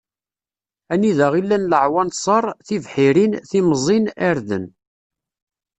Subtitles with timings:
[0.93, 4.65] Anida i llan laɛwanṣer, tibḥirin, timẓin, irden.